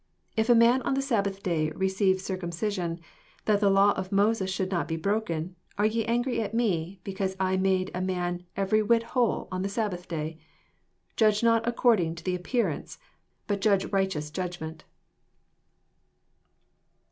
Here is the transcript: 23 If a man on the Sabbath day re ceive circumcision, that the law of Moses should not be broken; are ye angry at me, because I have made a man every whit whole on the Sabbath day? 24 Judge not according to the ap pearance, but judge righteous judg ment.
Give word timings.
23 0.33 0.41
If 0.41 0.49
a 0.49 0.55
man 0.59 0.81
on 0.81 0.95
the 0.95 1.01
Sabbath 1.03 1.43
day 1.43 1.69
re 1.75 1.87
ceive 1.87 2.19
circumcision, 2.19 2.99
that 3.45 3.59
the 3.59 3.69
law 3.69 3.91
of 3.91 4.11
Moses 4.11 4.49
should 4.49 4.71
not 4.71 4.87
be 4.87 4.95
broken; 4.95 5.55
are 5.77 5.85
ye 5.85 6.05
angry 6.05 6.41
at 6.41 6.55
me, 6.55 6.99
because 7.03 7.35
I 7.39 7.51
have 7.51 7.61
made 7.61 7.91
a 7.93 8.01
man 8.01 8.47
every 8.57 8.81
whit 8.81 9.03
whole 9.03 9.47
on 9.51 9.61
the 9.61 9.69
Sabbath 9.69 10.07
day? 10.07 10.39
24 11.17 11.17
Judge 11.17 11.43
not 11.43 11.67
according 11.67 12.15
to 12.15 12.23
the 12.23 12.33
ap 12.33 12.41
pearance, 12.45 12.97
but 13.45 13.61
judge 13.61 13.85
righteous 13.91 14.31
judg 14.31 14.59
ment. 14.59 14.85